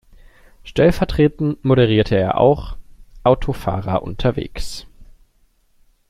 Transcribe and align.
Stellvertretend 0.63 1.63
moderierte 1.63 2.15
er 2.17 2.39
auch 2.39 2.75
"Autofahrer 3.21 4.01
unterwegs". 4.01 4.87